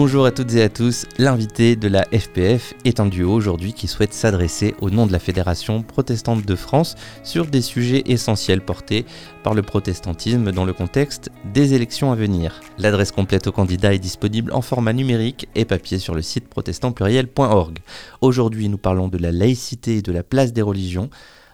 Bonjour 0.00 0.26
à 0.26 0.30
toutes 0.30 0.54
et 0.54 0.62
à 0.62 0.68
tous, 0.68 1.06
l'invité 1.18 1.74
de 1.74 1.88
la 1.88 2.04
FPF 2.04 2.72
est 2.84 3.00
un 3.00 3.06
duo 3.06 3.32
aujourd'hui 3.32 3.72
qui 3.72 3.88
souhaite 3.88 4.12
s'adresser 4.14 4.76
au 4.80 4.90
nom 4.90 5.08
de 5.08 5.12
la 5.12 5.18
Fédération 5.18 5.82
protestante 5.82 6.46
de 6.46 6.54
France 6.54 6.94
sur 7.24 7.46
des 7.46 7.62
sujets 7.62 8.04
essentiels 8.06 8.64
portés 8.64 9.06
par 9.42 9.54
le 9.54 9.62
protestantisme 9.62 10.52
dans 10.52 10.64
le 10.64 10.72
contexte 10.72 11.30
des 11.52 11.74
élections 11.74 12.12
à 12.12 12.14
venir. 12.14 12.60
L'adresse 12.78 13.10
complète 13.10 13.48
aux 13.48 13.52
candidats 13.52 13.92
est 13.92 13.98
disponible 13.98 14.52
en 14.52 14.62
format 14.62 14.92
numérique 14.92 15.48
et 15.56 15.64
papier 15.64 15.98
sur 15.98 16.14
le 16.14 16.22
site 16.22 16.48
protestantpluriel.org. 16.48 17.80
Aujourd'hui 18.20 18.68
nous 18.68 18.78
parlons 18.78 19.08
de 19.08 19.18
la 19.18 19.32
laïcité 19.32 19.96
et 19.96 20.02
de 20.02 20.12
la 20.12 20.22
place 20.22 20.52
des 20.52 20.62
religions 20.62 21.10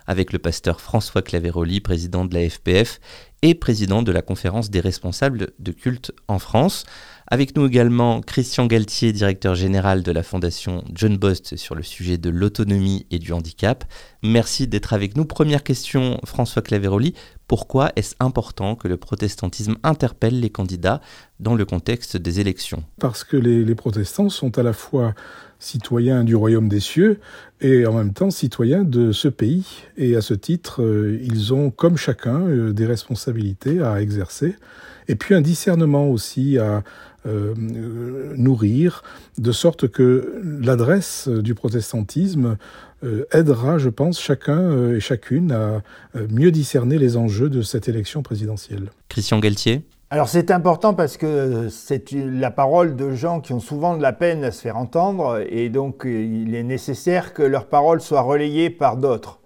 avec 0.06 0.34
le 0.34 0.38
pasteur 0.38 0.82
François 0.82 1.22
Claveroli, 1.22 1.80
président 1.80 2.26
de 2.26 2.34
la 2.34 2.48
FPF 2.48 3.00
et 3.40 3.54
président 3.54 4.02
de 4.02 4.12
la 4.12 4.22
conférence 4.22 4.70
des 4.70 4.80
responsables 4.80 5.52
de 5.58 5.72
culte 5.72 6.12
en 6.28 6.38
France. 6.38 6.84
Avec 7.26 7.56
nous 7.56 7.66
également 7.66 8.20
Christian 8.20 8.66
Galtier, 8.66 9.10
directeur 9.12 9.54
général 9.54 10.02
de 10.02 10.12
la 10.12 10.22
Fondation 10.22 10.84
John 10.92 11.16
Bost 11.16 11.56
sur 11.56 11.74
le 11.74 11.82
sujet 11.82 12.18
de 12.18 12.28
l'autonomie 12.28 13.06
et 13.10 13.18
du 13.18 13.32
handicap. 13.32 13.84
Merci 14.22 14.68
d'être 14.68 14.92
avec 14.92 15.16
nous. 15.16 15.24
Première 15.24 15.62
question, 15.62 16.20
François 16.24 16.60
Claveroli. 16.60 17.14
Pourquoi 17.48 17.92
est-ce 17.96 18.14
important 18.20 18.74
que 18.74 18.88
le 18.88 18.98
protestantisme 18.98 19.76
interpelle 19.82 20.38
les 20.38 20.50
candidats 20.50 21.00
dans 21.40 21.54
le 21.54 21.64
contexte 21.64 22.18
des 22.18 22.40
élections? 22.40 22.84
Parce 23.00 23.24
que 23.24 23.38
les, 23.38 23.74
protestants 23.74 24.28
sont 24.28 24.58
à 24.58 24.62
la 24.62 24.74
fois 24.74 25.14
citoyens 25.58 26.24
du 26.24 26.36
royaume 26.36 26.68
des 26.68 26.80
cieux 26.80 27.20
et 27.62 27.86
en 27.86 27.94
même 27.94 28.12
temps 28.12 28.30
citoyens 28.30 28.84
de 28.84 29.12
ce 29.12 29.28
pays. 29.28 29.64
Et 29.96 30.14
à 30.14 30.20
ce 30.20 30.34
titre, 30.34 30.82
euh, 30.82 31.18
ils 31.22 31.54
ont, 31.54 31.70
comme 31.70 31.96
chacun, 31.96 32.40
euh, 32.42 32.74
des 32.74 32.84
responsabilités 32.84 33.80
à 33.80 34.02
exercer 34.02 34.56
et 35.08 35.14
puis 35.14 35.34
un 35.34 35.40
discernement 35.40 36.08
aussi 36.08 36.58
à 36.58 36.82
euh, 37.26 37.54
nourrir, 37.56 39.02
de 39.38 39.50
sorte 39.50 39.88
que 39.88 40.42
l'adresse 40.60 41.26
du 41.26 41.54
protestantisme 41.54 42.58
euh, 43.02 43.24
aidera, 43.32 43.78
je 43.78 43.88
pense, 43.88 44.20
chacun 44.20 44.58
euh, 44.58 44.96
et 44.96 45.00
chacune 45.00 45.50
à 45.50 45.80
mieux 46.28 46.50
discerner 46.50 46.98
les 46.98 47.16
enjeux 47.16 47.48
de 47.48 47.62
cette 47.62 47.88
élection 47.88 48.22
présidentielle. 48.22 48.90
Christian 49.08 49.38
Galtier? 49.38 49.86
Alors 50.10 50.28
c'est 50.28 50.50
important 50.50 50.92
parce 50.92 51.16
que 51.16 51.70
c'est 51.70 52.12
la 52.12 52.50
parole 52.50 52.94
de 52.94 53.14
gens 53.14 53.40
qui 53.40 53.54
ont 53.54 53.60
souvent 53.60 53.96
de 53.96 54.02
la 54.02 54.12
peine 54.12 54.44
à 54.44 54.50
se 54.50 54.60
faire 54.60 54.76
entendre 54.76 55.42
et 55.48 55.70
donc 55.70 56.02
il 56.04 56.54
est 56.54 56.62
nécessaire 56.62 57.32
que 57.32 57.42
leur 57.42 57.64
parole 57.68 58.02
soit 58.02 58.20
relayée 58.20 58.68
par 58.68 58.98
d'autres. 58.98 59.40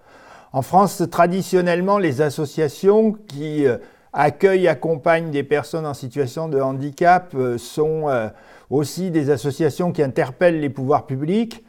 En 0.52 0.62
France, 0.62 1.00
traditionnellement, 1.12 1.98
les 1.98 2.22
associations 2.22 3.12
qui 3.12 3.66
accueillent, 4.12 4.68
accompagnent 4.68 5.30
des 5.30 5.42
personnes 5.42 5.86
en 5.86 5.94
situation 5.94 6.48
de 6.48 6.60
handicap 6.60 7.32
euh, 7.34 7.58
sont 7.58 8.08
euh, 8.08 8.28
aussi 8.70 9.10
des 9.10 9.30
associations 9.30 9.92
qui 9.92 10.02
interpellent 10.02 10.60
les 10.60 10.70
pouvoirs 10.70 11.06
publics. 11.06 11.64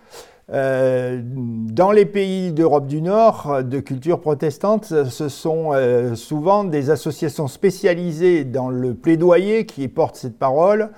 Euh, 0.52 1.22
dans 1.23 1.92
les 1.92 2.06
pays 2.06 2.52
d'Europe 2.52 2.88
du 2.88 3.02
Nord, 3.02 3.64
de 3.64 3.80
culture 3.80 4.20
protestante, 4.20 4.86
ce 4.86 5.30
sont 5.30 5.73
souvent 6.16 6.64
des 6.64 6.90
associations 6.90 7.48
spécialisées 7.48 8.45
dans 8.45 8.70
le 8.70 8.95
plaidoyer 8.95 9.67
qui 9.67 9.88
portent 9.88 10.16
cette 10.16 10.40
parole. 10.40 10.90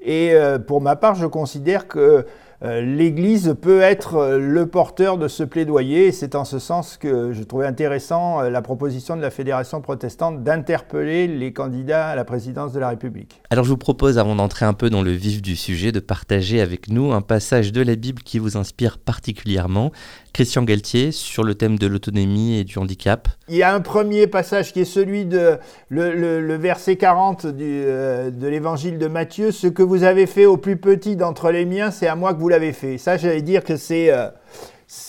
Et 0.00 0.36
pour 0.68 0.80
ma 0.80 0.94
part, 0.94 1.16
je 1.16 1.26
considère 1.26 1.88
que 1.88 2.24
l'Église 2.62 3.56
peut 3.60 3.80
être 3.80 4.14
euh, 4.14 4.38
le 4.38 4.66
porteur 4.66 5.18
de 5.18 5.26
ce 5.26 5.42
plaidoyer. 5.42 6.12
C'est 6.12 6.36
en 6.36 6.44
ce 6.44 6.60
sens 6.60 6.96
que 6.96 7.32
je 7.32 7.42
trouvais 7.42 7.66
intéressant 7.66 8.40
euh, 8.40 8.50
la 8.50 8.62
proposition 8.62 9.16
de 9.16 9.20
la 9.20 9.30
Fédération 9.30 9.80
protestante 9.80 10.44
d'interpeller 10.44 11.26
les 11.26 11.52
candidats 11.52 12.08
à 12.08 12.14
la 12.14 12.24
présidence 12.24 12.72
de 12.72 12.78
la 12.78 12.90
République. 12.90 13.42
Alors 13.50 13.64
je 13.64 13.70
vous 13.70 13.76
propose, 13.76 14.16
avant 14.16 14.36
d'entrer 14.36 14.64
un 14.64 14.74
peu 14.74 14.90
dans 14.90 15.02
le 15.02 15.10
vif 15.10 15.42
du 15.42 15.56
sujet, 15.56 15.90
de 15.90 15.98
partager 15.98 16.60
avec 16.60 16.88
nous 16.88 17.12
un 17.12 17.20
passage 17.20 17.72
de 17.72 17.82
la 17.82 17.96
Bible 17.96 18.22
qui 18.22 18.38
vous 18.38 18.56
inspire 18.56 18.98
particulièrement. 18.98 19.90
Christian 20.32 20.62
Galtier 20.62 21.12
sur 21.12 21.44
le 21.44 21.54
thème 21.54 21.78
de 21.78 21.86
l'autonomie 21.86 22.58
et 22.58 22.64
du 22.64 22.78
handicap. 22.78 23.28
Il 23.48 23.56
y 23.56 23.62
a 23.62 23.74
un 23.74 23.80
premier 23.80 24.26
passage 24.26 24.72
qui 24.72 24.80
est 24.80 24.86
celui 24.86 25.26
de 25.26 25.58
le, 25.90 26.54
verset 26.56 26.96
40 26.96 27.44
euh, 27.44 28.30
de 28.30 28.46
l'évangile 28.46 28.98
de 28.98 29.06
Matthieu. 29.08 29.52
Ce 29.52 29.66
que 29.66 29.82
vous 29.82 30.04
avez 30.04 30.26
fait 30.26 30.46
au 30.46 30.56
plus 30.56 30.76
petit 30.76 31.16
d'entre 31.16 31.50
les 31.50 31.66
miens, 31.66 31.90
c'est 31.90 32.06
à 32.06 32.16
moi 32.16 32.32
que 32.32 32.40
vous 32.40 32.48
l'avez 32.48 32.72
fait. 32.72 32.96
Ça, 32.96 33.16
j'allais 33.18 33.42
dire 33.42 33.62
que 33.62 33.76
c'est 33.76 34.10
euh, 34.10 34.28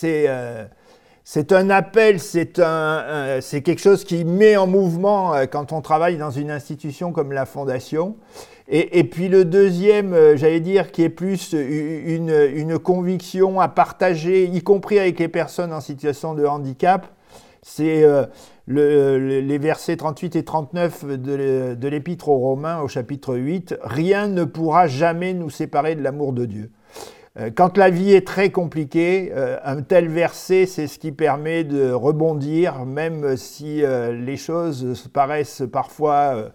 euh, 0.04 0.64
c'est 1.26 1.52
un 1.52 1.70
appel, 1.70 2.20
c'est 2.20 2.58
un, 2.58 3.38
c'est 3.40 3.62
quelque 3.62 3.80
chose 3.80 4.04
qui 4.04 4.26
met 4.26 4.58
en 4.58 4.66
mouvement 4.66 5.32
quand 5.50 5.72
on 5.72 5.80
travaille 5.80 6.18
dans 6.18 6.30
une 6.30 6.50
institution 6.50 7.12
comme 7.12 7.32
la 7.32 7.46
Fondation. 7.46 8.16
Et, 8.66 9.04
puis 9.04 9.28
le 9.28 9.44
deuxième, 9.44 10.14
euh, 10.14 10.36
j'allais 10.36 10.60
dire, 10.60 10.90
qui 10.90 11.02
est 11.02 11.10
plus 11.10 11.52
une, 11.52 12.78
conviction 12.78 13.60
à 13.60 13.68
partager, 13.68 14.44
y 14.44 14.62
compris 14.62 14.98
avec 14.98 15.18
les 15.18 15.28
personnes 15.28 15.72
en 15.72 15.80
situation 15.80 16.34
de 16.34 16.46
handicap, 16.46 17.08
c'est 17.60 18.04
euh, 18.04 18.24
les 18.66 19.58
versets 19.58 19.96
38 19.96 20.36
et 20.36 20.44
39 20.44 21.04
de 21.18 21.88
l'Épître 21.88 22.30
aux 22.30 22.38
Romains 22.38 22.80
au 22.80 22.88
chapitre 22.88 23.36
8. 23.36 23.76
Rien 23.82 24.28
ne 24.28 24.44
pourra 24.44 24.86
jamais 24.86 25.34
nous 25.34 25.50
séparer 25.50 25.94
de 25.94 26.02
l'amour 26.02 26.32
de 26.32 26.46
Dieu. 26.46 26.70
Euh, 27.38 27.50
quand 27.54 27.76
la 27.76 27.90
vie 27.90 28.14
est 28.14 28.26
très 28.26 28.50
compliquée, 28.50 29.30
un 29.62 29.82
tel 29.82 30.08
verset, 30.08 30.64
c'est 30.64 30.86
ce 30.86 30.98
qui 30.98 31.12
permet 31.12 31.64
de 31.64 31.90
rebondir, 31.90 32.86
même 32.86 33.36
si 33.36 33.82
les 33.82 34.36
choses 34.38 35.06
paraissent 35.12 35.62
parfois 35.70 36.50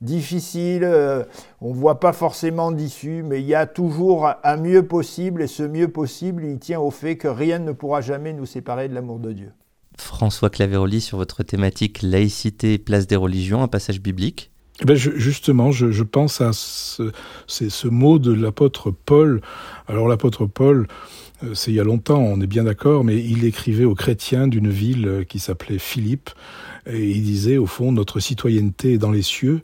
difficile, 0.00 0.84
euh, 0.84 1.24
on 1.60 1.70
ne 1.70 1.74
voit 1.74 2.00
pas 2.00 2.12
forcément 2.12 2.72
d'issue, 2.72 3.22
mais 3.22 3.40
il 3.40 3.46
y 3.46 3.54
a 3.54 3.66
toujours 3.66 4.30
un 4.44 4.56
mieux 4.56 4.86
possible, 4.86 5.42
et 5.42 5.46
ce 5.46 5.62
mieux 5.62 5.88
possible, 5.88 6.44
il 6.44 6.58
tient 6.58 6.80
au 6.80 6.90
fait 6.90 7.16
que 7.16 7.28
rien 7.28 7.58
ne 7.58 7.72
pourra 7.72 8.00
jamais 8.00 8.32
nous 8.32 8.46
séparer 8.46 8.88
de 8.88 8.94
l'amour 8.94 9.18
de 9.18 9.32
Dieu. 9.32 9.52
François 9.96 10.50
Claveroli, 10.50 11.00
sur 11.00 11.18
votre 11.18 11.42
thématique 11.42 12.02
laïcité, 12.02 12.78
place 12.78 13.06
des 13.06 13.16
religions, 13.16 13.62
un 13.62 13.68
passage 13.68 14.00
biblique 14.00 14.50
eh 14.80 14.84
ben 14.84 14.94
justement, 14.94 15.72
je, 15.72 16.02
pense 16.04 16.40
à 16.40 16.52
ce, 16.52 17.10
ce 17.48 17.88
mot 17.88 18.20
de 18.20 18.32
l'apôtre 18.32 18.92
Paul. 18.92 19.40
Alors 19.88 20.06
l'apôtre 20.06 20.46
Paul, 20.46 20.86
euh, 21.42 21.54
c'est 21.54 21.70
il 21.70 21.74
y 21.74 21.80
a 21.80 21.84
longtemps, 21.84 22.20
on 22.20 22.40
est 22.40 22.46
bien 22.46 22.64
d'accord, 22.64 23.04
mais 23.04 23.16
il 23.16 23.44
écrivait 23.44 23.84
aux 23.84 23.94
chrétiens 23.94 24.46
d'une 24.48 24.70
ville 24.70 25.06
euh, 25.08 25.24
qui 25.24 25.38
s'appelait 25.38 25.78
Philippe, 25.78 26.30
il 26.92 27.22
disait, 27.22 27.58
au 27.58 27.66
fond, 27.66 27.92
notre 27.92 28.20
citoyenneté 28.20 28.94
est 28.94 28.98
dans 28.98 29.10
les 29.10 29.22
cieux, 29.22 29.60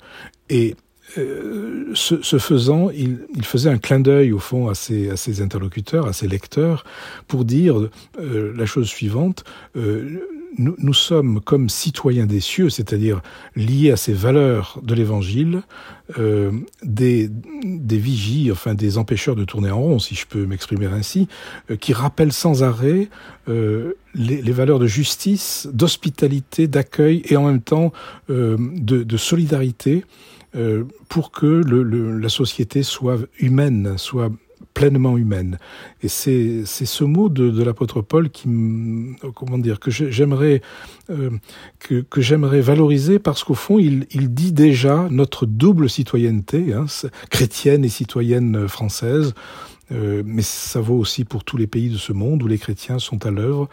et 0.50 0.76
euh, 1.18 1.90
ce, 1.94 2.38
faisant, 2.38 2.90
il, 2.90 3.44
faisait 3.44 3.70
un 3.70 3.78
clin 3.78 4.00
d'œil 4.00 4.32
au 4.32 4.38
fond 4.38 4.68
à 4.68 4.74
ses, 4.74 5.10
à 5.10 5.16
ses, 5.16 5.42
interlocuteurs, 5.42 6.06
à 6.06 6.12
ses 6.12 6.28
lecteurs, 6.28 6.84
pour 7.28 7.44
dire 7.44 7.88
la 8.18 8.66
chose 8.66 8.88
suivante 8.88 9.44
nous, 10.58 10.94
sommes 10.94 11.40
comme 11.40 11.68
citoyens 11.68 12.26
des 12.26 12.40
cieux, 12.40 12.70
c'est-à-dire 12.70 13.20
liés 13.56 13.90
à 13.90 13.96
ces 13.96 14.12
valeurs 14.12 14.80
de 14.82 14.94
l'Évangile, 14.94 15.62
euh, 16.18 16.52
des, 16.82 17.28
des 17.64 17.98
vigies, 17.98 18.50
enfin 18.52 18.74
des 18.74 18.98
empêcheurs 18.98 19.36
de 19.36 19.44
tourner 19.44 19.70
en 19.70 19.80
rond, 19.80 19.98
si 19.98 20.14
je 20.14 20.26
peux 20.26 20.46
m'exprimer 20.46 20.86
ainsi, 20.86 21.28
euh, 21.70 21.76
qui 21.76 21.92
rappellent 21.92 22.32
sans 22.32 22.62
arrêt 22.62 23.08
euh, 23.48 23.94
les, 24.14 24.40
valeurs 24.52 24.78
de 24.78 24.86
justice, 24.86 25.68
d'hospitalité, 25.72 26.68
d'accueil 26.68 27.22
et 27.26 27.36
en 27.36 27.46
même 27.46 27.60
temps 27.60 27.92
de, 28.28 28.56
de, 28.78 29.16
solidarité 29.16 30.04
pour 31.08 31.32
que 31.32 31.46
la 31.46 32.28
société 32.28 32.84
soit 32.84 33.18
humaine, 33.40 33.94
soit 33.98 34.30
pleinement 34.74 35.16
humaine. 35.16 35.58
Et 36.02 36.08
c'est 36.08 36.64
ce 36.66 37.04
mot 37.04 37.28
de, 37.28 37.50
de 37.50 37.62
l'apôtre 37.62 38.02
Paul 38.02 38.28
qui, 38.30 38.48
comment 39.34 39.58
dire, 39.58 39.80
que 39.80 39.90
j'aimerais 39.90 40.60
euh, 41.10 41.30
que, 41.78 42.00
que 42.02 42.60
valoriser 42.60 43.18
parce 43.18 43.44
qu'au 43.44 43.54
fond, 43.54 43.78
il, 43.78 44.06
il, 44.10 44.34
dit 44.34 44.52
déjà 44.52 45.08
notre 45.10 45.46
double 45.46 45.88
citoyenneté, 45.88 46.74
hein, 46.74 46.86
chrétienne 47.30 47.84
et 47.84 47.88
citoyenne 47.88 48.68
française. 48.68 49.34
Euh, 49.92 50.22
mais 50.24 50.42
ça 50.42 50.80
vaut 50.80 50.96
aussi 50.96 51.24
pour 51.24 51.44
tous 51.44 51.56
les 51.56 51.66
pays 51.66 51.90
de 51.90 51.96
ce 51.96 52.12
monde 52.12 52.42
où 52.42 52.46
les 52.46 52.58
chrétiens 52.58 52.98
sont 52.98 53.26
à 53.26 53.30
l'œuvre 53.30 53.68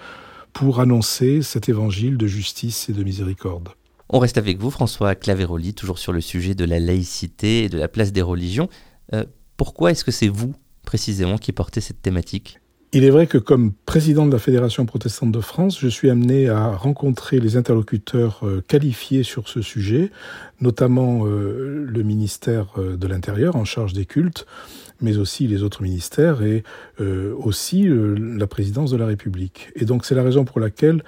pour 0.53 0.81
annoncer 0.81 1.41
cet 1.41 1.69
évangile 1.69 2.17
de 2.17 2.27
justice 2.27 2.89
et 2.89 2.93
de 2.93 3.03
miséricorde. 3.03 3.69
On 4.09 4.19
reste 4.19 4.37
avec 4.37 4.59
vous, 4.59 4.71
François 4.71 5.15
Claveroli, 5.15 5.73
toujours 5.73 5.97
sur 5.97 6.11
le 6.11 6.19
sujet 6.19 6.53
de 6.53 6.65
la 6.65 6.79
laïcité 6.79 7.63
et 7.63 7.69
de 7.69 7.77
la 7.77 7.87
place 7.87 8.11
des 8.11 8.21
religions. 8.21 8.67
Euh, 9.13 9.23
pourquoi 9.55 9.91
est-ce 9.91 10.03
que 10.03 10.11
c'est 10.11 10.27
vous 10.27 10.53
précisément 10.91 11.38
qui 11.38 11.53
portait 11.53 11.79
cette 11.79 12.01
thématique 12.01 12.59
Il 12.91 13.05
est 13.05 13.11
vrai 13.11 13.25
que 13.25 13.38
comme 13.38 13.71
président 13.85 14.25
de 14.25 14.31
la 14.33 14.39
Fédération 14.39 14.85
protestante 14.85 15.31
de 15.31 15.39
France, 15.39 15.79
je 15.79 15.88
suis 15.88 16.09
amené 16.09 16.49
à 16.49 16.75
rencontrer 16.75 17.39
les 17.39 17.55
interlocuteurs 17.55 18.41
euh, 18.43 18.61
qualifiés 18.67 19.23
sur 19.23 19.47
ce 19.47 19.61
sujet, 19.61 20.11
notamment 20.59 21.25
euh, 21.25 21.85
le 21.88 22.03
ministère 22.03 22.73
euh, 22.77 22.97
de 22.97 23.07
l'Intérieur 23.07 23.55
en 23.55 23.63
charge 23.63 23.93
des 23.93 24.05
cultes, 24.05 24.45
mais 24.99 25.15
aussi 25.15 25.47
les 25.47 25.63
autres 25.63 25.81
ministères 25.81 26.43
et 26.43 26.63
aussi 26.99 27.88
la 27.89 28.45
présidence 28.45 28.91
de 28.91 28.97
la 28.97 29.07
République. 29.07 29.71
Et 29.75 29.85
donc 29.85 30.05
c'est 30.05 30.13
la 30.13 30.21
raison 30.21 30.45
pour 30.45 30.59
laquelle 30.59 31.03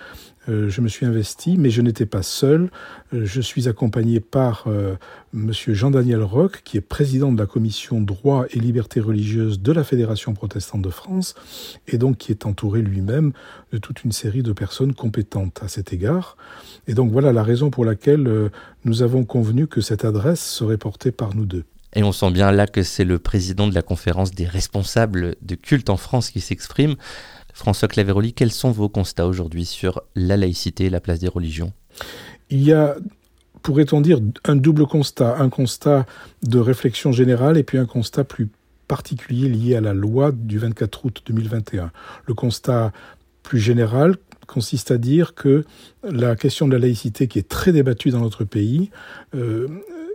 je 0.48 0.81
me 0.81 0.88
suis 0.88 1.06
investi, 1.06 1.57
mais 1.57 1.69
je 1.69 1.81
n'étais 1.81 2.06
pas 2.06 2.24
seul. 2.24 2.69
Euh, 3.13 3.25
je 3.25 3.42
suis 3.42 3.68
accompagné 3.68 4.19
par 4.19 4.66
euh, 4.68 4.95
Monsieur 5.31 5.74
Jean-Daniel 5.74 6.22
Roch, 6.22 6.62
qui 6.63 6.78
est 6.78 6.81
président 6.81 7.31
de 7.31 7.40
la 7.40 7.45
commission 7.45 8.01
droit 8.01 8.45
et 8.50 8.60
liberté 8.60 9.00
religieuse 9.00 9.62
de 9.62 9.72
la 9.72 9.84
Fédération 9.84 10.34
protestante 10.34 10.81
de 10.81 10.90
France, 10.90 11.36
et 11.88 11.98
donc 11.98 12.18
qui 12.18 12.31
est 12.31 12.45
entouré 12.45 12.81
lui-même 12.81 13.31
de 13.72 13.78
toute 13.78 14.04
une 14.04 14.12
série 14.12 14.44
de 14.44 14.51
personnes 14.51 14.94
compétentes 14.94 15.62
à 15.63 15.68
cet 15.68 15.94
égard. 15.94 16.38
Et 16.88 16.94
donc 16.94 17.12
voilà 17.12 17.31
la 17.31 17.44
raison 17.44 17.69
pour 17.69 17.86
laquelle 17.86 18.51
nous 18.86 19.01
avons 19.01 19.24
convenu 19.24 19.68
que 19.68 19.81
cette 19.81 20.06
adresse 20.06 20.44
serait 20.44 20.78
portée 20.78 21.12
par 21.12 21.36
nous 21.36 21.45
deux. 21.45 21.63
Et 21.95 22.04
on 22.04 22.12
sent 22.12 22.31
bien 22.31 22.51
là 22.51 22.68
que 22.68 22.84
c'est 22.84 23.04
le 23.04 23.19
président 23.19 23.68
de 23.68 23.75
la 23.75 23.81
conférence 23.81 24.31
des 24.31 24.45
responsables 24.45 25.36
de 25.42 25.56
culte 25.56 25.90
en 25.90 25.98
France 25.98 26.31
qui 26.31 26.42
s'exprime. 26.42 26.95
François 27.53 27.88
Claveroli, 27.88 28.33
quels 28.33 28.51
sont 28.51 28.71
vos 28.71 28.89
constats 28.89 29.27
aujourd'hui 29.27 29.65
sur 29.65 30.01
la 30.15 30.38
laïcité 30.38 30.85
et 30.85 30.89
la 30.89 31.00
place 31.00 31.19
des 31.19 31.27
religions? 31.27 31.71
Il 32.50 32.63
y 32.63 32.73
a, 32.73 32.95
pourrait-on 33.61 34.01
dire, 34.01 34.19
un 34.44 34.55
double 34.55 34.88
constat. 34.88 35.38
Un 35.39 35.50
constat 35.50 36.05
de 36.41 36.59
réflexion 36.59 37.11
générale 37.11 37.57
et 37.57 37.63
puis 37.63 37.77
un 37.77 37.85
constat 37.85 38.23
plus 38.23 38.50
particulier 38.88 39.47
lié 39.50 39.75
à 39.75 39.81
la 39.81 39.94
loi 39.94 40.31
du 40.31 40.57
24 40.59 41.05
août 41.05 41.23
2021. 41.25 41.91
Le 42.25 42.33
constat 42.33 42.91
plus 43.44 43.59
général 43.59 44.17
consiste 44.47 44.91
à 44.91 44.97
dire 44.97 45.35
que 45.35 45.63
la 46.03 46.35
question 46.35 46.67
de 46.67 46.73
la 46.73 46.79
laïcité, 46.79 47.27
qui 47.27 47.39
est 47.39 47.47
très 47.47 47.71
débattue 47.71 48.09
dans 48.09 48.19
notre 48.19 48.44
pays, 48.44 48.89
euh, 49.35 49.67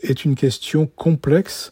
est 0.03 0.25
une 0.25 0.35
question 0.35 0.87
complexe 0.87 1.71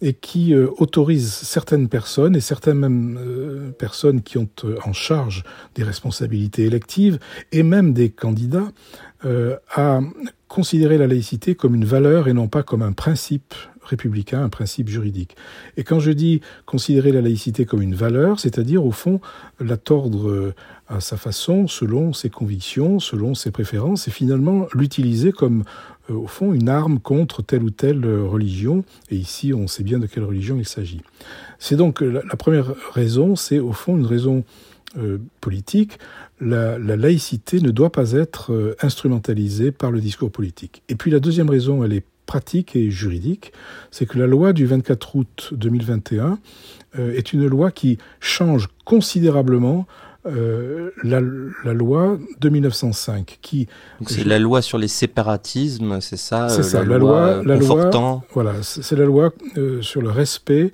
et 0.00 0.14
qui 0.14 0.54
euh, 0.54 0.68
autorise 0.78 1.32
certaines 1.32 1.88
personnes 1.88 2.36
et 2.36 2.40
certaines 2.40 2.78
même 2.78 3.18
euh, 3.20 3.70
personnes 3.72 4.22
qui 4.22 4.38
ont 4.38 4.48
euh, 4.64 4.76
en 4.84 4.92
charge 4.92 5.44
des 5.74 5.82
responsabilités 5.82 6.64
électives 6.64 7.18
et 7.52 7.62
même 7.62 7.92
des 7.92 8.10
candidats 8.10 8.68
à 9.74 9.98
considérer 10.46 10.96
la 10.96 11.08
laïcité 11.08 11.56
comme 11.56 11.74
une 11.74 11.84
valeur 11.84 12.28
et 12.28 12.32
non 12.32 12.46
pas 12.46 12.62
comme 12.62 12.82
un 12.82 12.92
principe 12.92 13.52
républicain, 13.82 14.44
un 14.44 14.48
principe 14.48 14.88
juridique. 14.88 15.36
Et 15.76 15.82
quand 15.82 15.98
je 15.98 16.12
dis 16.12 16.40
considérer 16.66 17.10
la 17.10 17.20
laïcité 17.20 17.64
comme 17.64 17.82
une 17.82 17.96
valeur, 17.96 18.38
c'est-à-dire 18.38 18.86
au 18.86 18.92
fond 18.92 19.20
la 19.58 19.76
tordre 19.76 20.54
à 20.86 21.00
sa 21.00 21.16
façon, 21.16 21.66
selon 21.66 22.12
ses 22.12 22.30
convictions, 22.30 23.00
selon 23.00 23.34
ses 23.34 23.50
préférences, 23.50 24.06
et 24.06 24.12
finalement 24.12 24.68
l'utiliser 24.72 25.32
comme 25.32 25.64
au 26.14 26.26
fond, 26.26 26.52
une 26.52 26.68
arme 26.68 26.98
contre 26.98 27.42
telle 27.42 27.62
ou 27.62 27.70
telle 27.70 28.04
euh, 28.04 28.24
religion. 28.24 28.84
Et 29.10 29.16
ici, 29.16 29.52
on 29.52 29.66
sait 29.66 29.82
bien 29.82 29.98
de 29.98 30.06
quelle 30.06 30.24
religion 30.24 30.56
il 30.58 30.66
s'agit. 30.66 31.02
C'est 31.58 31.76
donc 31.76 32.02
euh, 32.02 32.22
la, 32.24 32.36
première 32.36 32.74
raison, 32.92 33.36
c'est 33.36 33.58
au 33.58 33.72
fond 33.72 33.96
une 33.96 34.06
raison 34.06 34.44
politique. 35.42 35.98
La, 36.40 36.78
laïcité 36.78 37.60
ne 37.60 37.70
doit 37.70 37.92
pas 37.92 38.12
être 38.12 38.74
instrumentalisée 38.80 39.70
par 39.70 39.90
le 39.90 40.00
discours 40.00 40.30
politique. 40.30 40.82
Et 40.88 40.94
puis 40.94 41.10
la 41.10 41.20
deuxième 41.20 41.50
raison, 41.50 41.84
elle 41.84 41.92
est 41.92 42.04
pratique 42.24 42.74
et 42.74 42.90
juridique, 42.90 43.52
c'est 43.90 44.06
que 44.06 44.18
la 44.18 44.26
loi 44.26 44.54
du 44.54 44.64
24 44.64 45.14
août 45.14 45.50
2021 45.52 46.38
est 46.96 47.34
une 47.34 47.46
loi 47.46 47.70
qui 47.70 47.98
change 48.18 48.68
considérablement 48.86 49.86
euh, 50.26 50.90
la, 51.04 51.20
loi 51.20 52.18
de 52.40 52.48
1905 52.48 53.38
qui 53.40 53.68
c'est 54.04 54.24
la 54.24 54.40
loi 54.40 54.62
sur 54.62 54.76
les 54.76 54.88
séparatismes 54.88 56.00
c'est 56.00 56.16
ça 56.16 56.48
c'est 56.48 56.64
ça 56.64 56.84
la, 56.84 56.98
loi, 56.98 57.40
la 57.44 57.54
loi 57.54 58.24
voilà 58.32 58.54
c'est 58.62 58.96
la 58.96 59.04
loi 59.04 59.32
euh, 59.56 59.80
sur 59.80 60.02
le 60.02 60.10
respect 60.10 60.72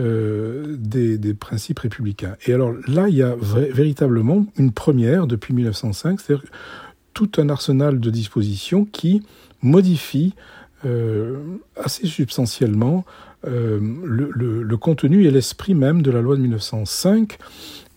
euh, 0.00 0.76
des, 0.76 1.18
des, 1.18 1.34
principes 1.34 1.78
républicains. 1.78 2.34
Et 2.46 2.52
alors 2.52 2.72
là 2.88 3.08
il 3.08 3.14
y 3.14 3.22
a 3.22 3.36
véritablement 3.40 4.44
une 4.56 4.72
première 4.72 5.28
depuis 5.28 5.54
1905 5.54 6.20
c'est-à-dire 6.20 6.44
tout 7.14 7.30
un 7.38 7.48
arsenal 7.48 8.00
de 8.00 8.10
dispositions 8.10 8.84
qui 8.84 9.22
modifie 9.62 10.34
assez 11.76 12.06
substantiellement 12.08 13.04
le, 13.44 14.30
le, 14.32 14.76
contenu 14.76 15.26
et 15.26 15.30
l'esprit 15.30 15.74
même 15.74 16.02
de 16.02 16.10
la 16.10 16.22
loi 16.22 16.36
de 16.36 16.40
1905 16.40 17.38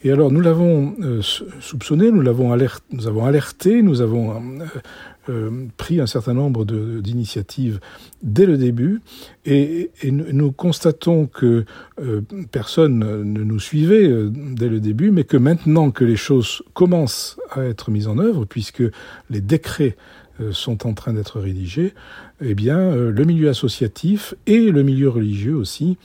et 0.05 0.11
alors, 0.11 0.31
nous 0.31 0.41
l'avons 0.41 0.95
euh, 1.01 1.21
soupçonné, 1.21 2.11
nous 2.11 2.19
l'avons 2.19 2.51
alert, 2.51 2.83
nous 2.91 3.07
avons 3.07 3.25
alerté, 3.25 3.81
nous 3.81 4.01
avons 4.01 4.31
euh, 4.31 4.65
euh, 5.29 5.65
pris 5.77 6.01
un 6.01 6.07
certain 6.07 6.33
nombre 6.33 6.65
d'initiatives 6.65 7.79
dès 8.21 8.45
le 8.45 8.57
début, 8.57 8.99
et, 9.45 9.91
et 10.01 10.11
nous 10.11 10.51
constatons 10.51 11.27
que 11.27 11.63
personne 12.51 12.99
ne 12.99 13.43
nous 13.43 13.59
suivait 13.59 14.11
dès 14.29 14.67
le 14.67 14.81
début, 14.81 15.11
mais 15.11 15.23
que 15.23 15.37
maintenant 15.37 15.89
que 15.89 16.03
les 16.03 16.17
choses 16.17 16.63
commencent 16.73 17.39
à 17.51 17.63
être 17.63 17.89
mises 17.89 18.09
en 18.09 18.17
œuvre, 18.17 18.43
puisque 18.43 18.83
les 19.29 19.41
décrets 19.41 19.95
sont 20.51 20.85
en 20.85 20.93
train 20.93 21.13
d'être 21.13 21.39
rédigés, 21.39 21.93
eh 22.41 22.55
bien, 22.55 22.95
le 22.95 23.23
milieu 23.23 23.49
associatif 23.49 24.33
et 24.47 24.71
le 24.71 24.83
milieu 24.83 25.09
religieux 25.09 25.55
aussi 25.55 25.97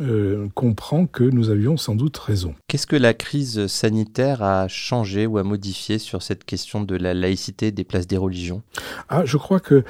euh, 0.00 0.48
comprend 0.54 1.06
que 1.06 1.24
nous 1.24 1.50
avions 1.50 1.76
sans 1.76 1.94
doute 1.94 2.16
raison. 2.16 2.54
Qu'est-ce 2.68 2.86
que 2.86 2.96
la 2.96 3.14
crise 3.14 3.66
sanitaire 3.66 4.42
a 4.42 4.68
changé 4.68 5.26
ou 5.26 5.38
a 5.38 5.42
modifié 5.42 5.98
sur 5.98 6.22
cette 6.22 6.44
question 6.44 6.82
de 6.82 6.96
la 6.96 7.14
laïcité 7.14 7.70
des 7.70 7.84
places 7.84 8.06
des 8.06 8.16
religions? 8.16 8.62
Ah, 9.08 9.24
je 9.24 9.36
crois 9.36 9.60
que 9.60 9.84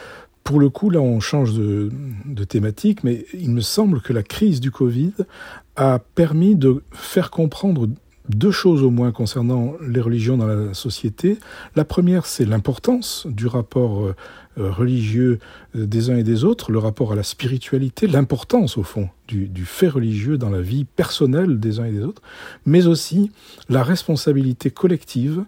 pour 0.45 0.61
le 0.61 0.69
coup, 0.69 0.91
là, 0.91 1.01
on 1.01 1.19
change 1.19 1.55
de, 1.55 1.91
de, 2.25 2.45
thématique, 2.45 3.03
mais 3.03 3.27
il 3.35 3.51
me 3.51 3.61
semble 3.61 4.01
que 4.01 4.13
la 4.13 4.23
crise 4.23 4.61
du 4.61 4.71
Covid 4.71 5.13
a 5.75 5.99
permis 6.15 6.55
de 6.55 6.85
faire 6.93 7.33
comprendre 7.33 7.89
deux 8.29 8.51
choses 8.51 8.83
au 8.83 8.91
moins 8.91 9.13
concernant 9.13 9.75
les 9.87 10.01
religions 10.01 10.37
dans 10.37 10.47
la 10.47 10.75
société. 10.75 11.39
La 11.75 11.85
première, 11.85 12.27
c'est 12.27 12.45
l'importance 12.45 13.27
du 13.29 13.47
rapport 13.47 14.05
euh, 14.05 14.15
euh, 14.59 14.71
religieux 14.71 15.39
euh, 15.77 15.87
des 15.87 16.09
uns 16.09 16.17
et 16.17 16.23
des 16.23 16.45
autres, 16.45 16.73
le 16.73 16.79
rapport 16.79 17.13
à 17.13 17.15
la 17.15 17.23
spiritualité, 17.23 18.07
l'importance 18.07 18.79
au 18.79 18.83
fond 18.83 19.11
du, 19.29 19.51
fait 19.67 19.89
religieux 19.89 20.39
dans 20.39 20.51
la 20.51 20.63
vie 20.63 20.85
personnelle 20.85 21.61
des 21.61 21.79
uns 21.79 21.85
et 21.85 21.93
des 21.93 22.03
autres, 22.03 22.23
mais 22.65 22.87
aussi 22.87 23.31
la 23.69 23.83
responsabilité 23.83 24.71
collective 24.71 25.45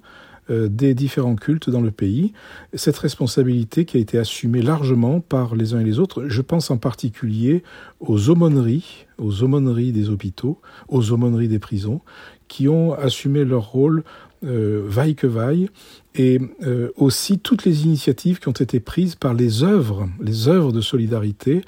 des 0.50 0.94
différents 0.94 1.36
cultes 1.36 1.70
dans 1.70 1.80
le 1.80 1.90
pays. 1.90 2.32
Cette 2.74 2.96
responsabilité 2.98 3.84
qui 3.84 3.96
a 3.96 4.00
été 4.00 4.18
assumée 4.18 4.62
largement 4.62 5.20
par 5.20 5.54
les 5.54 5.74
uns 5.74 5.80
et 5.80 5.84
les 5.84 5.98
autres, 5.98 6.28
je 6.28 6.42
pense 6.42 6.70
en 6.70 6.78
particulier 6.78 7.62
aux 8.00 8.30
aumôneries, 8.30 9.06
aux 9.18 9.42
aumôneries 9.42 9.92
des 9.92 10.10
hôpitaux, 10.10 10.60
aux 10.88 11.12
aumôneries 11.12 11.48
des 11.48 11.58
prisons, 11.58 12.00
qui 12.48 12.68
ont 12.68 12.94
assumé 12.94 13.44
leur 13.44 13.70
rôle 13.70 14.02
euh, 14.44 14.82
vaille 14.86 15.16
que 15.16 15.26
vaille, 15.26 15.68
et 16.14 16.40
euh, 16.62 16.90
aussi 16.96 17.38
toutes 17.40 17.64
les 17.64 17.84
initiatives 17.84 18.38
qui 18.38 18.48
ont 18.48 18.52
été 18.52 18.78
prises 18.78 19.16
par 19.16 19.34
les 19.34 19.64
œuvres, 19.64 20.08
les 20.20 20.48
œuvres 20.48 20.72
de 20.72 20.80
solidarité, 20.80 21.62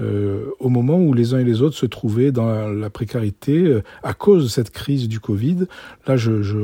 euh, 0.00 0.50
au 0.58 0.68
moment 0.68 0.98
où 0.98 1.14
les 1.14 1.34
uns 1.34 1.38
et 1.38 1.44
les 1.44 1.62
autres 1.62 1.76
se 1.76 1.86
trouvaient 1.86 2.30
dans 2.30 2.68
la, 2.68 2.90
précarité 2.90 3.80
à 4.02 4.12
cause 4.12 4.44
de 4.44 4.48
cette 4.48 4.70
crise 4.70 5.08
du 5.08 5.18
Covid. 5.18 5.66
Là, 6.06 6.16
je, 6.16 6.42
je 6.42 6.58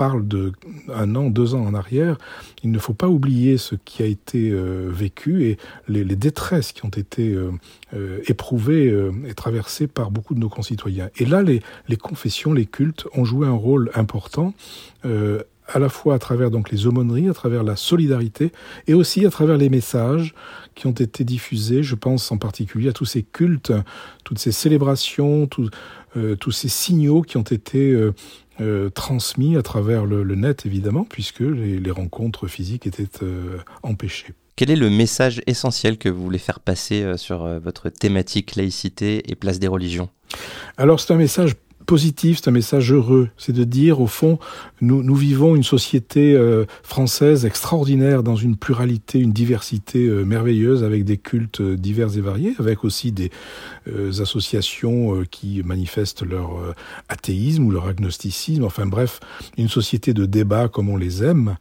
parle 0.00 0.26
de 0.26 0.52
un 0.94 1.14
an, 1.14 1.28
deux 1.28 1.54
ans 1.54 1.60
en 1.60 1.74
arrière, 1.74 2.16
il 2.62 2.70
ne 2.70 2.78
faut 2.78 2.94
pas 2.94 3.08
oublier 3.08 3.58
ce 3.58 3.74
qui 3.84 4.02
a 4.02 4.06
été 4.06 4.48
euh, 4.48 4.88
vécu 4.90 5.44
et 5.44 5.58
les, 5.88 6.16
détresses 6.16 6.72
qui 6.72 6.86
ont 6.86 6.96
été 7.04 7.34
euh, 7.34 7.50
euh, 7.92 8.18
éprouvées 8.26 8.86
et 9.28 9.34
traversées 9.34 9.88
par 9.88 10.10
beaucoup 10.10 10.34
de 10.34 10.40
nos 10.40 10.48
concitoyens. 10.48 11.10
Et 11.18 11.26
là, 11.26 11.42
les, 11.42 11.60
confessions, 11.98 12.54
les 12.54 12.64
cultes 12.64 13.08
ont 13.12 13.26
joué 13.26 13.46
un 13.46 13.52
rôle 13.52 13.90
important 13.94 14.54
à 15.72 15.78
la 15.78 15.88
fois 15.88 16.14
à 16.14 16.18
travers 16.18 16.50
donc 16.50 16.70
les 16.70 16.86
aumôneries, 16.86 17.28
à 17.28 17.34
travers 17.34 17.62
la 17.62 17.76
solidarité, 17.76 18.52
et 18.88 18.94
aussi 18.94 19.24
à 19.26 19.30
travers 19.30 19.56
les 19.56 19.68
messages 19.68 20.34
qui 20.74 20.86
ont 20.86 20.92
été 20.92 21.24
diffusés. 21.24 21.82
Je 21.82 21.94
pense 21.94 22.32
en 22.32 22.38
particulier 22.38 22.88
à 22.88 22.92
tous 22.92 23.04
ces 23.04 23.22
cultes, 23.22 23.72
toutes 24.24 24.38
ces 24.40 24.50
célébrations, 24.50 25.46
tous 25.46 25.70
ces 26.50 26.68
signaux 26.68 27.22
qui 27.22 27.36
ont 27.36 27.42
été 27.42 27.92
euh, 27.92 28.12
transmis 28.94 29.56
à 29.56 29.62
travers 29.62 30.06
le, 30.06 30.34
net, 30.34 30.66
évidemment, 30.66 31.04
puisque 31.04 31.40
les, 31.40 31.90
rencontres 31.90 32.46
physiques 32.46 32.86
étaient 32.86 33.08
euh, 33.22 33.58
empêchées. 33.82 34.34
Quel 34.56 34.70
est 34.70 34.76
le 34.76 34.90
message 34.90 35.40
essentiel 35.46 35.98
que 35.98 36.08
vous 36.08 36.22
voulez 36.22 36.38
faire 36.38 36.60
passer 36.60 37.02
euh, 37.02 37.16
sur 37.16 37.44
votre 37.60 37.88
thématique 37.88 38.56
laïcité 38.56 39.30
et 39.30 39.34
place 39.34 39.58
des 39.58 39.68
religions? 39.68 40.08
Alors 40.76 41.00
c'est 41.00 41.12
un 41.12 41.16
message 41.16 41.54
positif, 41.90 42.38
c'est 42.38 42.48
un 42.48 42.52
message 42.52 42.92
heureux. 42.92 43.30
C'est 43.36 43.50
de 43.50 43.64
dire, 43.64 44.00
au 44.00 44.06
fond, 44.06 44.38
nous, 44.80 45.14
vivons 45.16 45.56
une 45.56 45.64
société 45.64 46.34
euh, 46.34 46.64
française 46.84 47.44
extraordinaire 47.44 48.22
dans 48.22 48.36
une 48.36 48.56
pluralité, 48.56 49.18
une 49.18 49.32
diversité 49.32 50.06
euh, 50.06 50.22
merveilleuse, 50.24 50.84
avec 50.84 51.04
des 51.04 51.16
cultes 51.16 51.60
divers 51.60 52.16
et 52.16 52.20
variés, 52.20 52.54
avec 52.60 52.84
aussi 52.84 53.10
des 53.10 53.32
associations 54.20 55.24
qui 55.32 55.62
manifestent 55.64 56.24
leur 56.24 56.50
athéisme 57.08 57.64
ou 57.66 57.72
leur 57.72 57.88
agnosticisme. 57.88 58.62
Enfin 58.62 58.86
bref, 58.86 59.18
une 59.58 59.68
société 59.68 60.14
de 60.14 60.26
débat 60.26 60.68
comme 60.68 60.90
on 60.90 60.96
les 60.96 61.24
aime. 61.24 61.56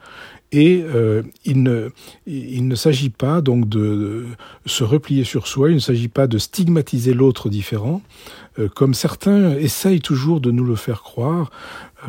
Et 0.51 0.83
euh, 0.83 1.21
il 1.45 1.61
ne, 1.61 1.89
il 2.25 2.67
ne 2.67 2.75
s'agit 2.75 3.11
pas 3.11 3.41
donc 3.41 3.69
de 3.69 4.25
se 4.65 4.83
replier 4.83 5.23
sur 5.23 5.45
soi, 5.45 5.69
il 5.69 5.75
ne 5.75 5.79
s'agit 5.79 6.07
pas 6.07 6.25
de 6.25 6.39
stigmatiser 6.39 7.13
l'autre 7.13 7.49
différent, 7.49 8.01
euh, 8.59 8.67
comme 8.67 8.93
certains 8.93 9.55
essayent 9.55 10.01
toujours 10.01 10.41
de 10.41 10.51
nous 10.51 10.65
le 10.65 10.75
faire 10.75 11.01
croire 11.01 11.49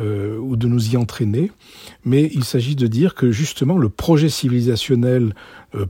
euh, 0.01 0.37
ou 0.37 0.55
de 0.55 0.67
nous 0.67 0.93
y 0.93 0.97
entraîner, 0.97 1.51
mais 2.05 2.29
il 2.33 2.43
s'agit 2.43 2.75
de 2.75 2.87
dire 2.87 3.15
que 3.15 3.31
justement 3.31 3.77
le 3.77 3.89
projet 3.89 4.29
civilisationnel 4.29 5.33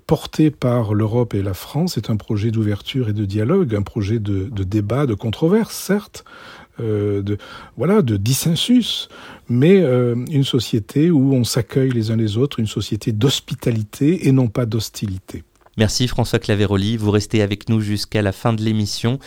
porté 0.06 0.51
par 0.51 0.94
l'Europe 0.94 1.34
et 1.34 1.41
la 1.41 1.56
France 1.56 1.98
est 1.98 2.12
un 2.12 2.15
projet 2.15 2.51
d'ouverture 2.51 3.10
et 3.10 3.13
de 3.13 3.25
dialogue, 3.25 3.74
un 3.74 3.82
projet 3.82 4.20
de, 4.20 4.48
débat, 4.63 5.08
de 5.08 5.15
controverse, 5.15 5.75
certes, 5.75 6.24
euh, 6.80 7.22
de 7.22 7.38
voilà 7.77 8.01
de 8.01 8.18
dissensus, 8.18 9.10
mais 9.50 9.82
euh, 9.82 10.15
une 10.32 10.44
société 10.44 11.12
où 11.12 11.34
on 11.34 11.44
s'accueille 11.44 11.91
les 11.91 12.12
uns 12.12 12.15
les 12.15 12.38
autres, 12.38 12.60
une 12.60 12.68
société 12.68 13.12
d'hospitalité 13.12 14.27
et 14.27 14.32
non 14.32 14.48
pas 14.48 14.65
d'hostilité. 14.65 15.44
Merci 15.77 16.08
François 16.08 16.39
Claveroli, 16.39 16.98
vous 16.98 17.12
restez 17.12 17.41
avec 17.41 17.70
nous 17.70 17.82
jusqu'à 17.82 18.22
la 18.22 18.32
fin 18.32 18.53
de 18.53 18.62
l'émission. 18.62 19.20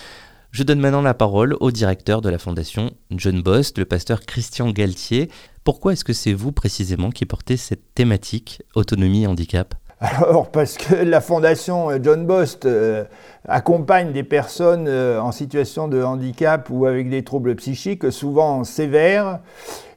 Je 0.55 0.63
donne 0.63 0.79
maintenant 0.79 1.03
la 1.03 1.15
parole 1.15 1.57
au 1.59 1.73
directeur 1.73 2.21
de 2.21 2.29
la 2.29 2.39
fondation 2.39 2.93
John 3.11 3.43
Bost, 3.43 3.77
le 3.77 3.87
pasteur 3.87 4.21
Christian 4.21 4.71
Galtier. 4.71 5.29
Pourquoi 5.65 5.95
est-ce 5.95 6.05
que 6.05 6.13
c'est 6.13 6.33
vous 6.33 6.53
précisément 6.53 7.11
qui 7.11 7.27
portez 7.27 7.57
cette 7.57 7.93
thématique 7.93 8.63
autonomie 8.77 9.25
et 9.25 9.27
handicap? 9.27 9.75
Alors, 10.05 10.51
parce 10.51 10.77
que 10.77 10.95
la 10.95 11.23
fondation 11.23 11.91
euh, 11.91 11.99
John 12.03 12.27
Bost 12.27 12.67
euh, 12.67 13.05
accompagne 13.49 14.13
des 14.13 14.23
personnes 14.23 14.87
euh, 14.87 15.19
en 15.19 15.33
situation 15.33 15.89
de 15.89 16.03
handicap 16.03 16.69
ou 16.69 16.85
avec 16.85 17.09
des 17.09 17.25
troubles 17.25 17.55
psychiques, 17.57 18.13
souvent 18.13 18.65
sévères, 18.65 19.41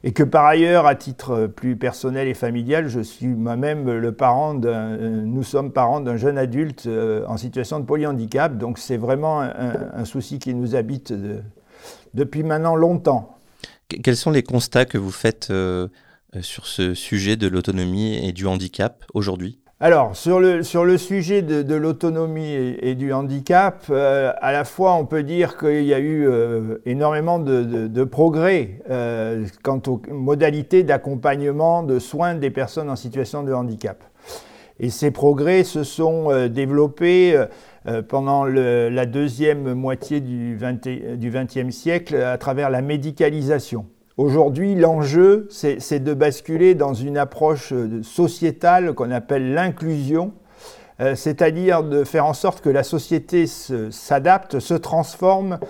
et 0.04 0.12
que 0.12 0.22
par 0.22 0.46
ailleurs, 0.46 0.86
à 0.86 0.94
titre 0.94 1.46
plus 1.46 1.76
personnel 1.76 2.26
et 2.26 2.32
familial, 2.32 2.88
je 2.88 3.00
suis 3.00 3.26
moi-même 3.26 3.90
le 3.90 4.12
parent 4.12 4.54
d'un, 4.54 4.96
nous 4.96 5.42
sommes 5.42 5.72
parents 5.72 6.00
d'un 6.00 6.16
jeune 6.16 6.38
adulte 6.38 6.88
en 7.26 7.36
situation 7.36 7.78
de 7.78 7.84
polyhandicap, 7.84 8.56
donc 8.56 8.78
c'est 8.78 8.96
vraiment 8.96 9.40
un, 9.40 10.04
souci 10.04 10.38
qui 10.38 10.54
nous 10.54 10.76
habite 10.76 11.12
depuis 12.14 12.44
maintenant 12.44 12.76
longtemps. 12.76 13.36
Quels 13.88 14.16
sont 14.16 14.30
les 14.30 14.44
constats 14.44 14.84
que 14.84 14.98
vous 14.98 15.10
faites 15.10 15.52
sur 16.40 16.66
ce 16.66 16.94
sujet 16.94 17.36
de 17.36 17.48
l'autonomie 17.48 18.24
et 18.24 18.32
du 18.32 18.46
handicap 18.46 19.04
aujourd'hui? 19.14 19.58
Alors, 19.80 20.16
sur 20.16 20.40
le, 20.40 20.62
sujet 20.98 21.40
de, 21.40 21.74
l'autonomie 21.76 22.52
et, 22.52 22.96
du 22.96 23.12
handicap, 23.12 23.84
euh, 23.90 24.32
à 24.40 24.50
la 24.50 24.64
fois, 24.64 24.94
on 24.94 25.06
peut 25.06 25.22
dire 25.22 25.56
qu'il 25.56 25.84
y 25.84 25.94
a 25.94 26.00
eu 26.00 26.26
euh, 26.26 26.78
énormément 26.84 27.38
de, 27.38 28.04
progrès 28.04 28.80
euh, 28.90 29.46
quant 29.62 29.80
aux 29.86 30.02
modalités 30.10 30.82
d'accompagnement, 30.82 31.84
de 31.84 32.00
soins 32.00 32.34
des 32.34 32.50
personnes 32.50 32.90
en 32.90 32.96
situation 32.96 33.44
de 33.44 33.52
handicap. 33.52 34.02
Et 34.80 34.90
ces 34.90 35.12
progrès 35.12 35.62
se 35.62 35.84
sont 35.84 36.48
développés 36.48 37.40
pendant 38.08 38.44
la 38.44 39.06
deuxième 39.06 39.74
moitié 39.74 40.20
du 40.20 40.58
XXe 40.60 41.70
siècle 41.74 42.16
à 42.16 42.38
travers 42.38 42.70
la 42.70 42.80
médicalisation. 42.80 43.86
Aujourd'hui, 44.18 44.74
l'enjeu, 44.74 45.46
c'est 45.48 46.00
de 46.00 46.12
basculer 46.12 46.74
dans 46.74 46.92
une 46.92 47.16
approche 47.16 47.72
euh, 47.72 48.02
sociétale 48.02 48.92
qu'on 48.94 49.12
appelle 49.12 49.54
l'inclusion, 49.54 50.32
euh, 50.98 51.14
c'est-à-dire 51.14 51.84
de 51.84 52.02
faire 52.02 52.26
en 52.26 52.32
sorte 52.32 52.60
que 52.60 52.68
la 52.68 52.82
société 52.82 53.46
s'adapte, 53.46 54.58
se 54.58 54.74
transforme 54.74 55.60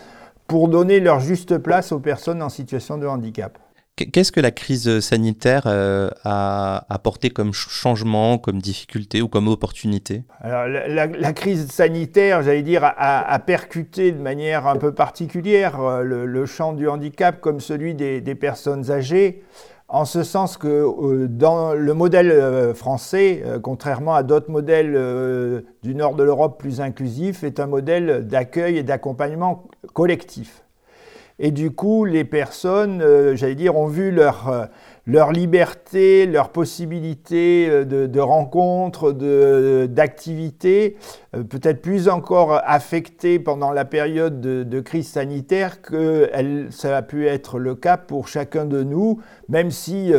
pour 0.46 0.68
donner 0.68 0.98
leur 0.98 1.20
juste 1.20 1.58
place 1.58 1.92
aux 1.92 1.98
personnes 1.98 2.40
en 2.42 2.48
situation 2.48 2.96
de 2.96 3.06
handicap. 3.06 3.58
Qu'est-ce 4.04 4.30
que 4.30 4.40
la 4.40 4.52
crise 4.52 5.00
sanitaire 5.00 5.64
euh, 5.66 6.08
a 6.24 6.86
apporté 6.88 7.30
comme 7.30 7.52
changement, 7.52 8.38
comme 8.38 8.60
difficulté 8.60 9.20
ou 9.22 9.28
comme 9.28 9.48
opportunité? 9.48 10.22
Alors, 10.40 10.68
la, 10.68 11.32
crise 11.32 11.66
sanitaire, 11.68 12.42
j'allais 12.42 12.62
dire, 12.62 12.82
a, 12.84 13.38
percuté 13.40 14.12
de 14.12 14.20
manière 14.20 14.68
un 14.68 14.76
peu 14.76 14.92
particulière 14.92 15.80
euh, 15.80 16.02
le, 16.02 16.46
champ 16.46 16.72
du 16.72 16.88
handicap 16.88 17.40
comme 17.40 17.58
celui 17.60 17.94
des, 17.94 18.34
personnes 18.34 18.90
âgées, 18.90 19.42
en 19.88 20.04
ce 20.04 20.22
sens 20.22 20.56
que 20.56 20.68
euh, 20.68 21.26
dans 21.28 21.74
le 21.74 21.94
modèle 21.94 22.72
français, 22.74 23.42
contrairement 23.62 24.14
à 24.14 24.22
d'autres 24.22 24.50
modèles 24.50 25.64
du 25.82 25.94
nord 25.96 26.14
de 26.14 26.22
l'Europe 26.22 26.58
plus 26.60 26.80
inclusifs, 26.80 27.42
est 27.42 27.58
un 27.58 27.66
modèle 27.66 28.26
d'accueil 28.28 28.78
et 28.78 28.82
d'accompagnement 28.84 29.66
collectif. 29.92 30.62
Et 31.40 31.52
du 31.52 31.70
coup, 31.70 32.04
les 32.04 32.24
personnes, 32.24 33.00
euh, 33.00 33.36
j'allais 33.36 33.54
dire, 33.54 33.76
ont 33.76 33.86
vu 33.86 34.10
leur, 34.10 34.48
euh, 34.48 34.66
leur 35.06 35.30
liberté, 35.30 36.26
leur 36.26 36.50
possibilité 36.50 37.68
euh, 37.70 37.84
de, 37.84 38.06
de 38.06 38.20
rencontres, 38.20 39.12
d'activités, 39.86 40.96
peut-être 41.32 41.80
plus 41.80 42.08
encore 42.08 42.60
affectées 42.64 43.38
pendant 43.38 43.70
la 43.70 43.84
période 43.84 44.40
de, 44.40 44.80
crise 44.80 45.08
sanitaire 45.08 45.82
que 45.82 46.30
ça 46.70 46.96
a 46.96 47.02
pu 47.02 47.26
être 47.26 47.58
le 47.58 47.74
cas 47.74 47.96
pour 47.96 48.28
chacun 48.28 48.64
de 48.64 48.82
nous, 48.82 49.20
même 49.48 49.70
si 49.70 50.12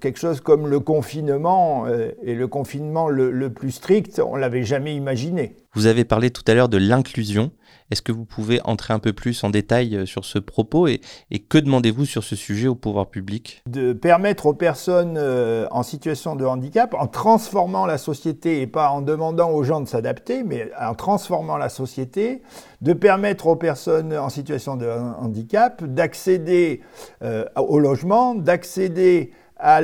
quelque 0.00 0.18
chose 0.18 0.40
comme 0.40 0.66
le 0.66 0.80
confinement 0.80 1.86
et 2.22 2.34
le 2.34 2.48
confinement 2.48 3.08
le, 3.08 3.30
le 3.30 3.50
plus 3.50 3.70
strict, 3.70 4.20
on 4.24 4.34
l'avait 4.34 4.64
jamais 4.64 4.96
imaginé. 4.96 5.54
Vous 5.76 5.84
avez 5.84 6.06
parlé 6.06 6.30
tout 6.30 6.42
à 6.46 6.54
l'heure 6.54 6.70
de 6.70 6.78
l'inclusion. 6.78 7.50
Est-ce 7.90 8.00
que 8.00 8.10
vous 8.10 8.24
pouvez 8.24 8.62
entrer 8.64 8.94
un 8.94 8.98
peu 8.98 9.12
plus 9.12 9.44
en 9.44 9.50
détail 9.50 9.94
euh, 9.94 10.06
sur 10.06 10.24
ce 10.24 10.38
propos 10.38 10.86
et, 10.88 11.02
que 11.50 11.58
demandez-vous 11.58 12.06
sur 12.06 12.24
ce 12.24 12.34
sujet 12.34 12.66
au 12.66 12.74
pouvoir 12.74 13.10
public? 13.10 13.62
De 13.68 13.92
permettre 13.92 14.46
aux 14.46 14.54
personnes 14.54 15.18
euh, 15.18 15.66
en 15.70 15.82
situation 15.82 16.34
de 16.34 16.46
handicap, 16.46 16.94
en 16.94 17.06
transformant 17.06 17.84
la 17.84 17.98
société 17.98 18.62
et 18.62 18.66
pas 18.66 18.88
en 18.88 19.02
demandant 19.02 19.50
aux 19.50 19.64
gens 19.64 19.82
de 19.82 19.86
s'adapter, 19.86 20.44
mais 20.44 20.70
en 20.80 20.94
transformant 20.94 21.58
la 21.58 21.68
société, 21.68 22.40
de 22.80 22.94
permettre 22.94 23.46
aux 23.46 23.56
personnes 23.56 24.16
en 24.16 24.30
situation 24.30 24.76
de 24.76 24.88
handicap 24.88 25.84
d'accéder 25.84 26.80
euh, 27.22 27.44
au 27.54 27.78
logement, 27.78 28.34
d'accéder 28.34 29.30
à, 29.58 29.76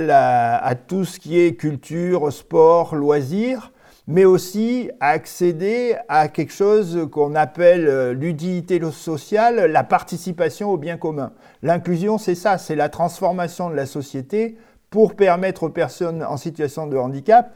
à 0.56 0.74
tout 0.74 1.04
ce 1.04 1.20
qui 1.20 1.38
est 1.38 1.54
culture, 1.54 2.32
sport, 2.32 2.94
loisirs, 2.96 3.71
mais 4.06 4.24
aussi 4.24 4.90
accéder 5.00 5.96
à 6.08 6.28
quelque 6.28 6.52
chose 6.52 7.08
qu'on 7.10 7.34
appelle 7.34 7.86
euh, 7.86 8.12
l'utilité 8.12 8.80
sociale, 8.90 9.70
la 9.70 9.84
participation 9.84 10.70
au 10.70 10.76
bien 10.76 10.96
commun. 10.96 11.32
L'inclusion, 11.62 12.18
c'est 12.18 12.34
ça, 12.34 12.58
c'est 12.58 12.74
la 12.74 12.88
transformation 12.88 13.70
de 13.70 13.74
la 13.74 13.86
société 13.86 14.56
pour 14.90 15.14
permettre 15.14 15.64
aux 15.64 15.68
personnes 15.70 16.22
en 16.22 16.36
situation 16.36 16.86
de 16.86 16.96
handicap, 16.96 17.54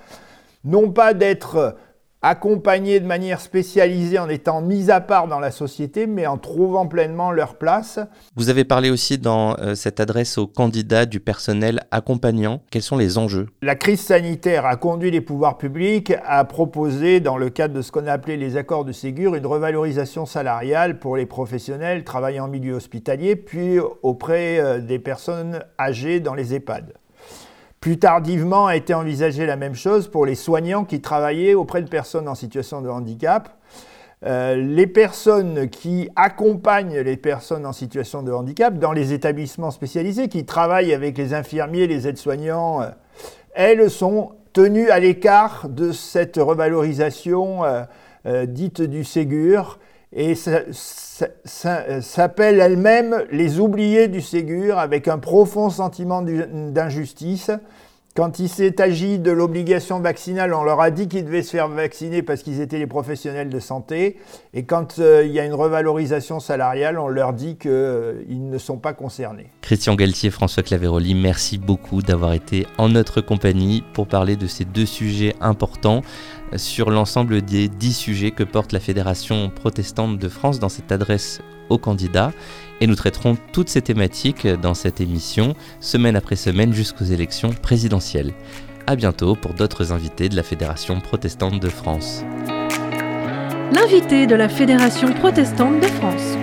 non 0.65 0.91
pas 0.91 1.15
d'être 1.15 1.77
accompagnés 2.23 2.99
de 3.01 3.07
manière 3.07 3.41
spécialisée 3.41 4.19
en 4.19 4.29
étant 4.29 4.61
mis 4.61 4.91
à 4.91 5.01
part 5.01 5.29
dans 5.29 5.39
la 5.39 5.51
société, 5.51 6.07
mais 6.07 6.27
en 6.27 6.39
trouvant 6.39 6.87
pleinement 6.87 7.31
leur 7.31 7.57
place. 7.57 8.01
Vous 8.35 8.49
avez 8.49 8.65
parlé 8.65 8.91
aussi 8.91 9.19
dans 9.19 9.57
euh, 9.59 9.75
cette 9.75 10.01
adresse 10.01 10.39
aux 10.39 10.47
candidats 10.47 11.07
du 11.07 11.21
personnel 11.21 11.81
accompagnant. 11.91 12.63
Quels 12.71 12.83
sont 12.83 12.97
les 12.97 13.19
enjeux? 13.19 13.47
La 13.63 13.77
crise 13.77 14.01
sanitaire 14.01 14.67
a 14.67 14.77
conduit 14.77 15.11
les 15.11 15.21
pouvoirs 15.21 15.59
publics 15.59 16.15
à 16.25 16.45
proposer, 16.45 17.21
dans 17.21 17.37
le 17.37 17.51
cadre 17.51 17.75
de 17.75 17.83
ce 17.83 17.93
qu'on 17.93 18.07
a 18.07 18.13
appelé 18.13 18.37
les 18.37 18.57
accords 18.57 18.85
de 18.85 18.93
Ségur, 18.93 19.35
une 19.35 19.47
revalorisation 19.47 20.27
salariale 20.27 20.99
pour 20.99 21.17
les 21.17 21.27
professionnels 21.27 22.05
travaillant 22.05 22.47
en 22.47 22.49
milieu 22.49 22.75
hospitalier, 22.75 23.37
puis 23.37 23.79
auprès 24.03 24.59
euh, 24.59 24.81
des 24.81 24.99
personnes 24.99 25.61
âgées 25.79 26.21
dans 26.21 26.35
les 26.35 26.55
EHPAD. 26.55 26.95
Plus 27.81 27.99
tardivement 27.99 28.67
a 28.67 28.77
été 28.77 28.95
envisagée 28.95 29.47
la 29.47 29.57
même 29.57 29.75
chose 29.75 30.09
pour 30.09 30.27
les 30.27 30.35
soignants 30.35 30.85
qui 30.85 31.01
travaillaient 31.01 31.55
auprès 31.55 31.83
de 31.83 31.89
personnes 31.89 32.29
en 32.29 32.35
situation 32.35 32.81
de 32.81 32.89
handicap. 32.89 33.51
Euh, 34.25 34.57
les 34.57 34.87
personnes 34.87 35.69
qui 35.69 36.09
accompagnent 36.17 36.99
les 36.99 37.19
personnes 37.19 37.67
en 37.67 37.73
situation 37.73 38.23
de 38.23 38.33
handicap 38.33 38.79
dans 38.79 38.93
les 38.93 39.13
établissements 39.13 39.71
spécialisés, 39.71 40.29
qui 40.29 40.47
travaillent 40.47 40.95
avec 40.95 41.19
les 41.19 41.35
infirmiers, 41.35 41.87
les 41.87 42.09
aides-soignants, 42.09 42.81
euh, 42.81 42.89
elles 43.55 43.91
sont 43.91 44.33
tenues 44.55 44.89
à 44.89 44.99
l'écart 45.01 45.69
de 45.69 45.93
cette 45.93 46.37
revalorisation 46.39 47.63
euh, 47.65 48.47
dite 48.47 48.81
du 48.81 49.05
Ségur 49.05 49.79
et 50.13 50.35
s'appellent 52.01 52.61
elles-mêmes 52.61 53.25
les 53.31 53.59
oubliés 53.59 54.09
du 54.09 54.21
Ségur 54.21 54.79
avec 54.79 55.09
un 55.09 55.19
profond 55.19 55.69
sentiment 55.71 56.23
d'injustice 56.23 57.51
quand 58.17 58.39
il 58.39 58.49
s'est 58.49 58.81
agi 58.81 59.19
de 59.19 59.31
l'obligation 59.31 60.01
vaccinale, 60.01 60.55
on 60.55 60.65
leur 60.65 60.81
a 60.81 60.91
dit 60.91 61.07
qu'ils 61.07 61.27
devaient 61.27 61.43
se 61.43 61.51
faire 61.51 61.69
vacciner 61.69 62.23
parce 62.23 62.43
qu'ils 62.43 62.63
étaient 62.63 62.79
les 62.79 62.87
professionnels 62.87 63.51
de 63.51 63.61
santé. 63.61 64.17
Et 64.55 64.65
quand 64.65 64.99
euh, 64.99 65.23
il 65.27 65.33
y 65.33 65.39
a 65.39 65.45
une 65.45 65.53
revalorisation 65.53 66.41
salariale, 66.41 66.99
on 66.99 67.09
leur 67.09 67.35
dit 67.35 67.57
qu'ils 67.57 67.71
euh, 67.71 68.25
ne 68.31 68.57
sont 68.57 68.79
pas 68.79 68.95
concernés. 68.95 69.49
Christian 69.61 69.95
Galtier, 69.95 70.31
François 70.31 70.63
Claveroli, 70.63 71.15
merci 71.15 71.59
beaucoup 71.59 72.01
d'avoir 72.01 72.33
été 72.33 72.67
en 72.79 72.89
notre 72.89 73.21
compagnie 73.21 73.85
pour 73.93 74.07
parler 74.07 74.37
de 74.37 74.47
ces 74.47 74.65
deux 74.65 74.87
sujets 74.87 75.35
importants 75.43 76.01
sur 76.57 76.89
l'ensemble 76.89 77.43
des 77.43 77.69
dix 77.69 77.93
sujets 77.93 78.31
que 78.31 78.45
porte 78.45 78.73
la 78.73 78.81
Fédération 78.81 79.51
protestante 79.51 80.19
de 80.19 80.29
France 80.31 80.59
dans 80.59 80.71
cette 80.71 80.91
adresse 80.91 81.43
aux 81.69 81.79
candidats. 81.79 82.33
Et 82.81 82.87
nous 82.87 82.95
traiterons 82.95 83.37
toutes 83.53 83.69
ces 83.69 83.83
thématiques 83.83 84.47
dans 84.47 84.75
cette 84.75 85.01
émission, 85.01 85.55
semaine 85.81 86.17
après 86.17 86.37
semaine 86.37 86.73
jusqu'aux 86.73 87.05
élections 87.05 87.51
présidentielles. 87.51 88.33
A 88.87 88.97
bientôt 88.97 89.35
pour 89.35 89.55
d'autres 89.55 89.93
invités 89.93 90.29
de 90.29 90.37
la 90.37 90.43
Fédération 90.43 91.01
protestante 91.01 91.61
de 91.61 91.69
France. 91.69 92.25
L'invité 93.73 94.27
de 94.27 94.35
la 94.35 94.49
Fédération 94.49 95.13
protestante 95.13 95.81
de 95.81 95.87
France. 95.87 96.37